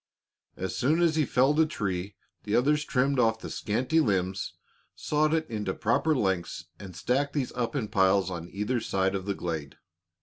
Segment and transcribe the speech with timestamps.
[0.57, 4.53] As soon as he felled a tree the others trimmed off the scanty limbs,
[4.95, 9.27] sawed it into proper lengths, and stacked these up in piles on either side of
[9.27, 9.77] the glade.